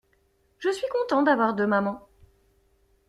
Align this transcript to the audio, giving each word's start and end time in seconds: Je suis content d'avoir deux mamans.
Je 0.57 0.71
suis 0.71 0.87
content 0.91 1.21
d'avoir 1.21 1.53
deux 1.53 1.67
mamans. 1.67 2.07